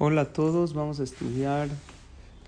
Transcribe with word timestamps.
Hola 0.00 0.20
a 0.20 0.32
todos, 0.32 0.74
vamos 0.74 1.00
a 1.00 1.02
estudiar 1.02 1.68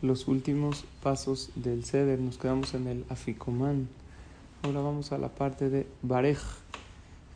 los 0.03 0.29
últimos 0.29 0.85
pasos 1.03 1.51
del 1.57 1.85
Seder. 1.85 2.21
Nos 2.21 2.39
quedamos 2.39 2.75
en 2.75 2.87
el 2.87 3.05
Aficomán. 3.09 3.89
Ahora 4.63 4.83
vamos 4.83 5.11
a 5.11 5.19
la 5.19 5.31
parte 5.31 5.69
de 5.69 5.89
Barej, 6.01 6.39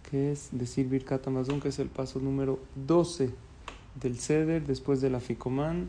que 0.08 0.30
es 0.30 0.50
decir 0.53 0.87
Birkat 0.88 1.27
Amazon, 1.27 1.61
que 1.61 1.71
es 1.71 1.80
el 1.80 1.88
paso 1.88 2.21
número 2.21 2.61
12 2.87 3.30
del 4.00 4.21
Seder 4.21 4.64
después 4.64 5.00
del 5.00 5.16
Aficomán, 5.16 5.88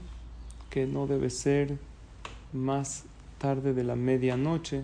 que 0.71 0.87
no 0.87 1.05
debe 1.05 1.29
ser 1.29 1.77
más 2.51 3.03
tarde 3.37 3.75
de 3.75 3.83
la 3.83 3.95
medianoche, 3.95 4.81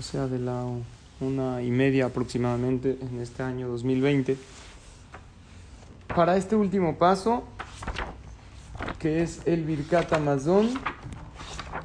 o 0.00 0.02
sea, 0.02 0.26
de 0.26 0.40
la 0.40 0.64
una 1.20 1.62
y 1.62 1.70
media 1.70 2.06
aproximadamente 2.06 2.98
en 3.00 3.20
este 3.20 3.44
año 3.44 3.68
2020 3.68 4.36
para 6.16 6.38
este 6.38 6.56
último 6.56 6.96
paso, 6.96 7.44
que 8.98 9.22
es 9.22 9.42
el 9.44 9.64
Birkat 9.64 10.14
Amazon, 10.14 10.70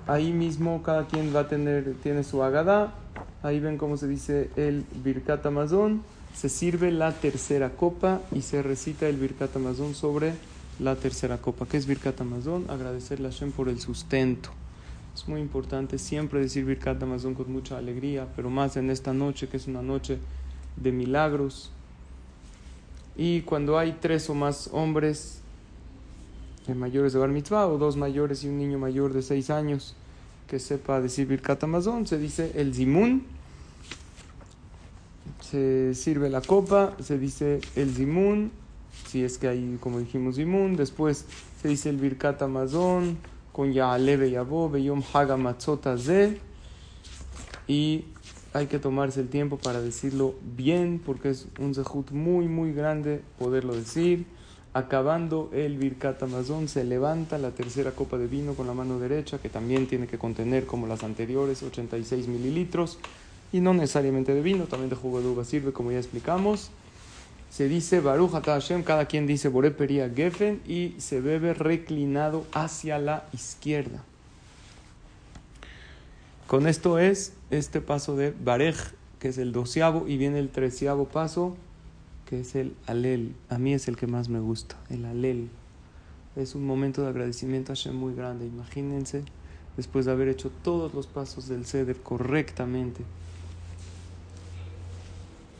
ahí 0.07 0.31
mismo 0.31 0.81
cada 0.83 1.05
quien 1.05 1.35
va 1.35 1.41
a 1.41 1.47
tener, 1.49 1.95
tiene 2.01 2.23
su 2.23 2.41
agada. 2.41 2.95
Ahí 3.43 3.59
ven 3.59 3.77
cómo 3.77 3.97
se 3.97 4.07
dice 4.07 4.49
el 4.55 4.85
Birkat 5.03 5.45
Amazon. 5.45 6.01
Se 6.33 6.47
sirve 6.47 6.93
la 6.93 7.11
tercera 7.11 7.71
copa 7.71 8.21
y 8.31 8.43
se 8.43 8.63
recita 8.63 9.09
el 9.09 9.17
Birkat 9.17 9.53
Amazon 9.57 9.93
sobre 9.95 10.33
la 10.79 10.95
tercera 10.95 11.39
copa. 11.39 11.65
¿Qué 11.65 11.75
es 11.75 11.85
Birkat 11.85 12.21
Amazon? 12.21 12.67
Agradecerle 12.69 13.27
a 13.27 13.31
Hashem 13.31 13.51
por 13.51 13.67
el 13.67 13.81
sustento. 13.81 14.51
Es 15.13 15.27
muy 15.27 15.41
importante 15.41 15.97
siempre 15.97 16.39
decir 16.39 16.63
Birkat 16.63 17.03
Amazon 17.03 17.33
con 17.33 17.51
mucha 17.51 17.77
alegría, 17.77 18.27
pero 18.33 18.49
más 18.49 18.77
en 18.77 18.91
esta 18.91 19.11
noche 19.11 19.49
que 19.49 19.57
es 19.57 19.67
una 19.67 19.81
noche 19.81 20.19
de 20.77 20.93
milagros 20.93 21.73
y 23.15 23.41
cuando 23.41 23.77
hay 23.77 23.97
tres 23.99 24.29
o 24.29 24.33
más 24.33 24.69
hombres 24.71 25.41
mayores 26.75 27.13
de 27.13 27.19
bar 27.19 27.29
mitzvah 27.29 27.67
o 27.67 27.77
dos 27.77 27.97
mayores 27.97 28.43
y 28.43 28.47
un 28.47 28.57
niño 28.57 28.79
mayor 28.79 29.13
de 29.13 29.21
seis 29.21 29.49
años 29.49 29.95
que 30.47 30.59
sepa 30.59 30.99
decir 30.99 31.27
Birkat 31.27 31.63
Amazon, 31.63 32.05
se 32.05 32.17
dice 32.17 32.51
el 32.55 32.73
zimun. 32.73 33.23
Se 35.39 35.95
sirve 35.95 36.29
la 36.29 36.41
copa, 36.41 36.93
se 36.99 37.17
dice 37.17 37.61
el 37.75 37.93
zimun, 37.93 38.51
si 39.07 39.23
es 39.23 39.37
que 39.37 39.47
hay, 39.47 39.77
como 39.79 39.99
dijimos, 39.99 40.35
zimun. 40.35 40.75
Después 40.75 41.25
se 41.61 41.67
dice 41.67 41.89
el 41.89 41.97
Birkat 41.97 42.41
Amazon 42.41 43.17
con 43.51 43.71
Ya'aleve 43.71 44.29
Yabo, 44.29 44.75
Yom 44.77 45.01
Haga 45.13 45.37
Ze. 45.97 46.39
Y 47.67 48.05
hay 48.53 48.67
que 48.67 48.79
tomarse 48.79 49.21
el 49.21 49.29
tiempo 49.29 49.57
para 49.57 49.81
decirlo 49.81 50.35
bien, 50.55 51.01
porque 51.05 51.29
es 51.29 51.47
un 51.59 51.73
zehut 51.73 52.11
muy, 52.11 52.47
muy 52.47 52.73
grande 52.73 53.21
poderlo 53.39 53.75
decir. 53.75 54.25
Acabando 54.73 55.49
el 55.53 55.77
Birkat 55.77 56.23
Amazon, 56.23 56.67
se 56.67 56.83
levanta 56.83 57.37
la 57.37 57.51
tercera 57.51 57.91
copa 57.91 58.17
de 58.17 58.27
vino 58.27 58.53
con 58.53 58.67
la 58.67 58.73
mano 58.73 58.99
derecha, 58.99 59.37
que 59.37 59.49
también 59.49 59.87
tiene 59.87 60.07
que 60.07 60.17
contener, 60.17 60.65
como 60.65 60.87
las 60.87 61.03
anteriores, 61.03 61.63
86 61.63 62.27
mililitros, 62.27 62.97
y 63.51 63.59
no 63.59 63.73
necesariamente 63.73 64.33
de 64.33 64.41
vino, 64.41 64.65
también 64.65 64.89
de 64.89 64.95
jugo 64.95 65.21
de 65.21 65.27
uva 65.27 65.43
sirve, 65.43 65.73
como 65.73 65.91
ya 65.91 65.97
explicamos. 65.97 66.71
Se 67.49 67.67
dice 67.67 67.99
Baruch 67.99 68.31
Hashem, 68.31 68.83
cada 68.83 69.05
quien 69.05 69.27
dice 69.27 69.49
Boreperia 69.49 70.09
Geffen, 70.09 70.61
y 70.65 70.95
se 70.99 71.19
bebe 71.19 71.53
reclinado 71.53 72.45
hacia 72.53 72.97
la 72.97 73.27
izquierda. 73.33 74.05
Con 76.51 76.67
esto 76.67 76.99
es 76.99 77.31
este 77.49 77.79
paso 77.79 78.17
de 78.17 78.31
Barej, 78.31 78.75
que 79.19 79.29
es 79.29 79.37
el 79.37 79.53
doceavo, 79.53 80.09
y 80.09 80.17
viene 80.17 80.37
el 80.37 80.49
treceavo 80.49 81.05
paso, 81.05 81.55
que 82.25 82.41
es 82.41 82.55
el 82.55 82.75
Alel. 82.87 83.35
A 83.47 83.57
mí 83.57 83.73
es 83.73 83.87
el 83.87 83.95
que 83.95 84.05
más 84.05 84.27
me 84.27 84.41
gusta, 84.41 84.75
el 84.89 85.05
Alel. 85.05 85.47
Es 86.35 86.53
un 86.53 86.65
momento 86.65 87.03
de 87.03 87.07
agradecimiento 87.07 87.71
a 87.71 87.91
muy 87.93 88.13
grande. 88.13 88.47
Imagínense, 88.47 89.23
después 89.77 90.03
de 90.03 90.11
haber 90.11 90.27
hecho 90.27 90.51
todos 90.61 90.93
los 90.93 91.07
pasos 91.07 91.47
del 91.47 91.65
Seder 91.65 91.95
correctamente, 91.95 93.01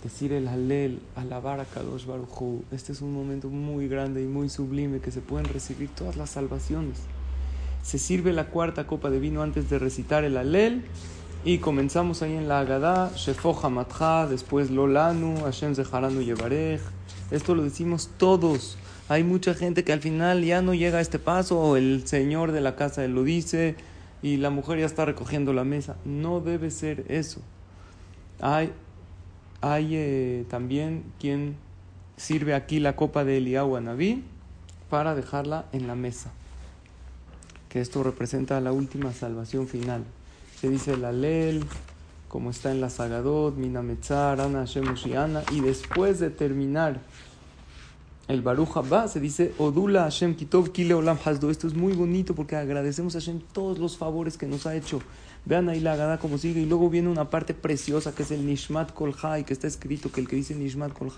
decir 0.04 0.34
el 0.34 0.50
Alel, 0.50 1.00
alabar 1.16 1.62
a 1.62 1.66
Kadosh 1.66 2.06
Baruj 2.06 2.64
Este 2.74 2.92
es 2.92 3.02
un 3.02 3.14
momento 3.14 3.48
muy 3.48 3.88
grande 3.88 4.22
y 4.22 4.28
muy 4.28 4.50
sublime 4.50 5.00
que 5.00 5.12
se 5.12 5.22
pueden 5.22 5.46
recibir 5.46 5.88
todas 5.88 6.18
las 6.18 6.32
salvaciones 6.32 6.98
se 7.82 7.98
sirve 7.98 8.34
la 8.34 8.48
cuarta 8.48 8.86
copa 8.88 9.10
de 9.10 9.20
vino 9.20 9.42
antes 9.42 9.70
de 9.70 9.80
recitar 9.80 10.24
el 10.24 10.38
alel 10.38 10.84
y 11.44 11.58
comenzamos 11.58 12.22
ahí 12.22 12.36
en 12.36 12.48
la 12.48 12.60
Agadá, 12.60 13.12
Shefo 13.16 13.60
Hamatha, 13.62 14.28
después 14.28 14.70
Lolanu, 14.70 15.42
Hashem 15.44 15.74
Zeharanu 15.74 16.22
Yevarej. 16.22 16.82
Esto 17.32 17.56
lo 17.56 17.64
decimos 17.64 18.12
todos. 18.18 18.78
Hay 19.10 19.24
mucha 19.24 19.56
gente 19.56 19.84
que 19.84 19.92
al 19.92 20.02
final 20.02 20.44
ya 20.44 20.62
no 20.62 20.76
llega 20.76 21.00
a 21.00 21.02
este 21.02 21.18
paso, 21.18 21.60
o 21.60 21.78
el 21.78 22.08
señor 22.08 22.52
de 22.52 22.62
la 22.62 22.76
casa 22.76 23.08
lo 23.08 23.24
dice, 23.24 23.76
y 24.22 24.38
la 24.38 24.52
mujer 24.52 24.80
ya 24.80 24.86
está 24.86 25.04
recogiendo 25.04 25.52
la 25.52 25.64
mesa. 25.64 25.96
No 26.06 26.42
debe 26.42 26.70
ser 26.70 27.06
eso. 27.08 27.42
Hay, 28.40 28.72
hay 29.62 29.96
eh, 29.96 30.46
también 30.48 31.06
quien 31.20 31.56
sirve 32.18 32.54
aquí 32.54 32.80
la 32.80 32.96
copa 32.96 33.24
de 33.24 33.38
Eliyahu 33.38 33.80
Naví 33.82 34.24
para 34.92 35.16
dejarla 35.16 35.66
en 35.72 35.88
la 35.88 35.96
mesa 35.96 36.32
que 37.72 37.80
esto 37.80 38.04
representa 38.04 38.60
la 38.60 38.74
última 38.74 39.14
salvación 39.14 39.66
final. 39.66 40.04
Se 40.60 40.70
dice 40.70 40.94
el 40.94 41.06
Alel, 41.06 41.64
como 42.28 42.50
está 42.50 42.70
en 42.70 42.82
la 42.82 42.90
Sagadot, 42.90 43.56
Minametzar, 43.56 44.42
Ana 44.42 44.60
Hashem 44.60 44.94
y 45.52 45.62
después 45.62 46.20
de 46.20 46.32
terminar 46.32 47.00
el 48.28 48.42
Baruch 48.42 48.76
Haba, 48.76 49.08
se 49.08 49.22
dice 49.22 49.54
Odula 49.58 50.04
Hashem 50.04 50.36
Kitov 50.36 50.72
Kile 50.72 50.96
Olam 50.96 51.18
Hasdo. 51.24 51.50
Esto 51.50 51.68
es 51.68 51.74
muy 51.74 51.94
bonito 51.94 52.36
porque 52.36 52.58
agradecemos 52.58 53.16
a 53.16 53.20
Hashem 53.20 53.40
todos 53.54 53.80
los 53.80 53.98
favores 53.98 54.38
que 54.38 54.48
nos 54.48 54.66
ha 54.66 54.76
hecho. 54.76 55.02
Vean 55.46 55.70
ahí 55.70 55.80
la 55.80 55.94
Agada 55.94 56.20
como 56.20 56.38
sigue. 56.38 56.60
Y 56.60 56.66
luego 56.66 56.90
viene 56.90 57.08
una 57.08 57.30
parte 57.30 57.54
preciosa 57.54 58.14
que 58.14 58.24
es 58.24 58.32
el 58.32 58.46
Nishmat 58.46 58.92
Kol 58.94 59.16
que 59.46 59.54
está 59.54 59.68
escrito 59.68 60.12
que 60.12 60.20
el 60.20 60.28
que 60.28 60.36
dice 60.36 60.56
Nishmat 60.56 60.92
Kol 60.92 61.10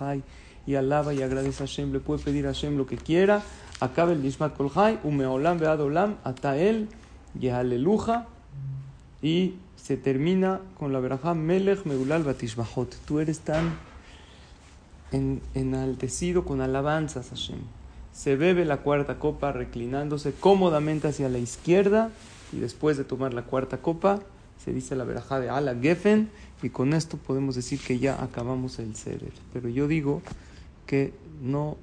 y 0.66 0.76
alaba 0.76 1.14
y 1.14 1.22
agradece 1.22 1.64
a 1.64 1.68
Hashem, 1.68 1.92
le 1.92 2.00
puede 2.00 2.24
pedir 2.24 2.46
a 2.46 2.54
Hashem 2.54 2.78
lo 2.78 2.86
que 2.86 2.98
quiera. 2.98 3.44
Acaba 3.80 4.12
el 4.14 4.24
Nishmat 4.24 4.56
Kol 4.56 4.72
Hai, 4.74 5.00
Umeolam 5.04 5.60
Bead 5.60 5.82
Olam, 5.82 6.16
Atael, 6.24 6.88
Yehaleluja, 7.40 8.28
y 9.22 9.56
se 9.76 9.98
termina 9.98 10.62
con 10.78 10.94
la 10.94 11.00
verajá 11.00 11.34
Melech 11.34 11.86
Meulal 11.86 12.24
Batishbahot. 12.24 12.96
Tú 13.06 13.20
eres 13.20 13.40
tan 13.40 13.78
enaltecido 15.54 16.46
con 16.46 16.62
alabanzas, 16.62 17.30
Hashem. 17.30 17.60
Se 18.14 18.36
bebe 18.36 18.64
la 18.64 18.78
cuarta 18.78 19.20
copa 19.20 19.52
reclinándose 19.52 20.34
cómodamente 20.34 21.08
hacia 21.08 21.30
la 21.30 21.40
izquierda 21.40 22.12
y 22.52 22.60
después 22.60 22.96
de 22.96 23.04
tomar 23.04 23.34
la 23.34 23.44
cuarta 23.44 23.78
copa 23.78 24.20
se 24.64 24.72
dice 24.72 24.96
la 24.96 25.04
verajá 25.04 25.40
de 25.40 25.50
Ala 25.50 25.76
Geffen 25.76 26.30
y 26.62 26.70
con 26.70 26.94
esto 26.94 27.18
podemos 27.18 27.56
decir 27.56 27.80
que 27.80 28.00
ya 28.00 28.24
acabamos 28.24 28.80
el 28.80 28.96
Seder. 28.96 29.34
Pero 29.52 29.68
yo 29.68 29.88
digo 29.88 30.22
que 30.86 31.14
no 31.42 31.78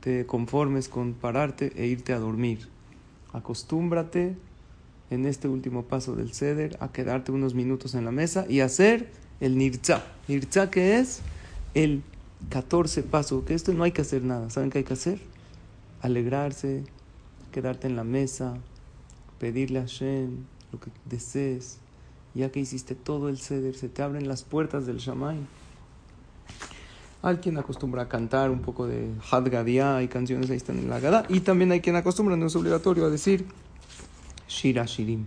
te 0.00 0.26
conformes 0.26 0.88
con 0.88 1.14
pararte 1.14 1.72
e 1.76 1.86
irte 1.86 2.12
a 2.12 2.18
dormir. 2.18 2.68
Acostúmbrate 3.32 4.36
en 5.10 5.26
este 5.26 5.48
último 5.48 5.84
paso 5.84 6.14
del 6.16 6.32
ceder 6.32 6.76
a 6.80 6.92
quedarte 6.92 7.32
unos 7.32 7.54
minutos 7.54 7.94
en 7.94 8.04
la 8.04 8.10
mesa 8.10 8.46
y 8.48 8.60
hacer 8.60 9.10
el 9.40 9.56
nirza. 9.56 10.04
Nirza 10.28 10.70
que 10.70 10.98
es 10.98 11.20
el 11.74 12.02
14 12.50 13.02
paso, 13.02 13.44
que 13.44 13.54
esto 13.54 13.72
no 13.72 13.84
hay 13.84 13.92
que 13.92 14.02
hacer 14.02 14.22
nada. 14.22 14.50
¿Saben 14.50 14.70
qué 14.70 14.78
hay 14.78 14.84
que 14.84 14.94
hacer? 14.94 15.20
Alegrarse, 16.00 16.84
quedarte 17.52 17.86
en 17.88 17.96
la 17.96 18.04
mesa, 18.04 18.56
pedirle 19.38 19.80
a 19.80 19.82
Hashem 19.82 20.44
lo 20.72 20.80
que 20.80 20.90
desees. 21.06 21.78
Ya 22.34 22.50
que 22.52 22.60
hiciste 22.60 22.94
todo 22.94 23.28
el 23.28 23.38
ceder, 23.38 23.74
se 23.74 23.88
te 23.88 24.02
abren 24.02 24.28
las 24.28 24.44
puertas 24.44 24.86
del 24.86 24.98
Shamay. 24.98 25.38
Hay 27.20 27.36
quien 27.38 27.58
acostumbra 27.58 28.02
a 28.02 28.08
cantar 28.08 28.50
un 28.50 28.60
poco 28.60 28.86
de 28.86 29.10
Hadgadia, 29.30 29.96
hay 29.96 30.08
canciones 30.08 30.50
ahí 30.50 30.56
están 30.56 30.78
en 30.78 30.88
la 30.88 31.00
Gada. 31.00 31.24
Y 31.28 31.40
también 31.40 31.72
hay 31.72 31.80
quien 31.80 31.96
acostumbra, 31.96 32.36
no 32.36 32.46
es 32.46 32.54
obligatorio, 32.54 33.06
a 33.06 33.10
decir 33.10 33.44
Shira 34.48 34.84
Shirim, 34.86 35.26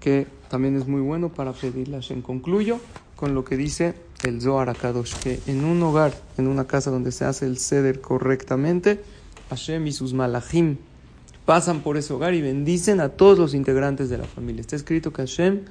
que 0.00 0.26
también 0.48 0.76
es 0.76 0.86
muy 0.86 1.02
bueno 1.02 1.28
para 1.28 1.52
pedirle 1.52 1.96
a 1.96 2.00
Hashem. 2.00 2.22
Concluyo 2.22 2.78
con 3.16 3.34
lo 3.34 3.44
que 3.44 3.56
dice 3.56 3.94
el 4.24 4.40
Zohar 4.40 4.70
Akadosh, 4.70 5.14
que 5.16 5.40
en 5.46 5.64
un 5.64 5.82
hogar, 5.82 6.14
en 6.38 6.48
una 6.48 6.66
casa 6.66 6.90
donde 6.90 7.12
se 7.12 7.26
hace 7.26 7.44
el 7.46 7.58
ceder 7.58 8.00
correctamente, 8.00 9.02
Hashem 9.50 9.86
y 9.86 9.92
sus 9.92 10.14
malachim 10.14 10.78
pasan 11.44 11.80
por 11.80 11.98
ese 11.98 12.12
hogar 12.14 12.32
y 12.34 12.40
bendicen 12.40 13.00
a 13.00 13.10
todos 13.10 13.38
los 13.38 13.54
integrantes 13.54 14.08
de 14.08 14.16
la 14.16 14.24
familia. 14.24 14.62
Está 14.62 14.76
escrito 14.76 15.12
que 15.12 15.22
Hashem 15.22 15.62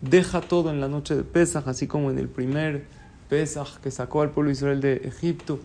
deja 0.00 0.40
todo 0.40 0.70
en 0.70 0.80
la 0.80 0.88
noche 0.88 1.14
de 1.14 1.22
Pesach, 1.22 1.68
así 1.68 1.86
como 1.86 2.10
en 2.10 2.18
el 2.18 2.28
primer 2.28 2.86
Que 3.82 3.90
sacó 3.90 4.22
al 4.22 4.30
pueblo 4.30 4.48
de 4.48 4.52
Israel 4.52 4.80
de 4.80 4.96
Egipto, 5.08 5.58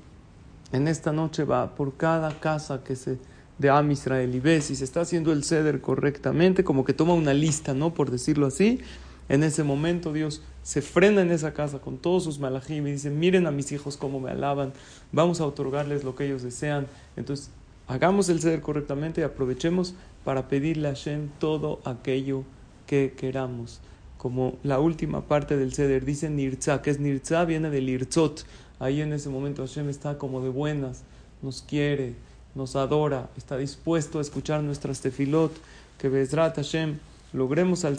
en 0.71 0.87
esta 0.87 1.11
noche 1.11 1.43
va 1.43 1.75
por 1.75 1.97
cada 1.97 2.39
casa 2.39 2.83
que 2.83 2.95
se 2.95 3.17
de 3.59 3.69
Am 3.69 3.91
Israel 3.91 4.33
y 4.33 4.39
ve 4.39 4.61
si 4.61 4.75
se 4.75 4.85
está 4.85 5.01
haciendo 5.01 5.31
el 5.31 5.43
ceder 5.43 5.81
correctamente, 5.81 6.63
como 6.63 6.85
que 6.85 6.93
toma 6.93 7.13
una 7.13 7.33
lista, 7.33 7.73
¿no? 7.73 7.93
Por 7.93 8.09
decirlo 8.09 8.47
así. 8.47 8.79
En 9.27 9.43
ese 9.43 9.63
momento 9.63 10.11
Dios 10.13 10.41
se 10.63 10.81
frena 10.81 11.21
en 11.21 11.29
esa 11.29 11.53
casa 11.53 11.79
con 11.79 11.97
todos 11.97 12.23
sus 12.23 12.39
malajim 12.39 12.87
y 12.87 12.93
dice, 12.93 13.11
miren 13.11 13.45
a 13.45 13.51
mis 13.51 13.71
hijos 13.71 13.97
cómo 13.97 14.19
me 14.19 14.31
alaban, 14.31 14.73
vamos 15.11 15.41
a 15.41 15.45
otorgarles 15.45 16.03
lo 16.03 16.15
que 16.15 16.25
ellos 16.25 16.41
desean. 16.41 16.87
Entonces 17.15 17.51
hagamos 17.87 18.29
el 18.29 18.41
ceder 18.41 18.61
correctamente 18.61 19.21
y 19.21 19.25
aprovechemos 19.25 19.93
para 20.23 20.47
pedirle 20.47 20.87
a 20.87 20.91
Hashem 20.91 21.29
todo 21.37 21.81
aquello 21.83 22.43
que 22.87 23.13
queramos. 23.15 23.81
Como 24.19 24.57
la 24.63 24.81
última 24.81 25.21
parte 25.21 25.55
del 25.55 25.71
ceder 25.71 26.03
dice 26.03 26.29
Nirza, 26.29 26.81
que 26.81 26.89
es 26.89 26.99
Nirza, 26.99 27.45
viene 27.45 27.69
del 27.69 27.87
Irzot. 27.87 28.45
Ahí 28.77 28.99
en 28.99 29.13
ese 29.13 29.29
momento 29.29 29.65
Hashem 29.65 29.87
está 29.87 30.17
como 30.17 30.41
de 30.41 30.49
buenas, 30.49 31.03
nos 31.41 31.61
quiere, 31.61 32.15
nos 32.53 32.75
adora, 32.75 33.29
está 33.37 33.55
dispuesto 33.55 34.19
a 34.19 34.21
escuchar 34.21 34.61
nuestras 34.61 34.99
tefilot. 34.99 35.53
Que 35.97 36.09
Bezrat 36.09 36.57
Hashem 36.57 36.97
logremos 37.31 37.85
al 37.85 37.93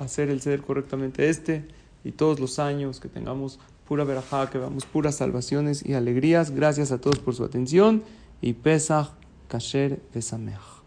hacer 0.00 0.28
el 0.30 0.40
ceder 0.40 0.62
correctamente 0.62 1.28
este 1.28 1.64
y 2.02 2.10
todos 2.10 2.40
los 2.40 2.58
años, 2.58 2.98
que 2.98 3.08
tengamos 3.08 3.60
pura 3.86 4.02
verajá, 4.02 4.50
que 4.50 4.58
veamos 4.58 4.86
puras 4.86 5.14
salvaciones 5.14 5.86
y 5.86 5.94
alegrías. 5.94 6.50
Gracias 6.50 6.90
a 6.90 7.00
todos 7.00 7.20
por 7.20 7.36
su 7.36 7.44
atención 7.44 8.02
y 8.42 8.54
Pesach 8.54 9.10
Kasher 9.46 10.00
Besameach. 10.12 10.79